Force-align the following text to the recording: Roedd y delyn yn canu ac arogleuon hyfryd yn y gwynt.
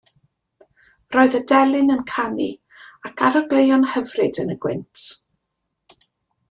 Roedd 1.15 1.35
y 1.39 1.41
delyn 1.51 1.93
yn 1.97 2.01
canu 2.13 2.49
ac 3.11 3.25
arogleuon 3.29 3.87
hyfryd 3.93 4.43
yn 4.45 4.57
y 4.57 4.61
gwynt. 4.67 5.07